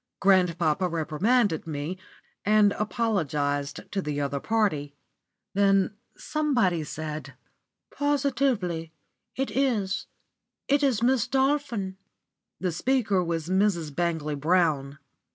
[0.19, 1.95] Grandpapa reprimanded me,
[2.43, 4.95] and apologised to the other party.
[5.53, 7.35] Then somebody said:
[7.91, 8.93] "Positively
[9.35, 10.07] it is
[10.67, 11.97] it is Miss Dolphin."
[12.59, 13.93] The speaker was Mrs.
[13.95, 14.97] Bangley Brown.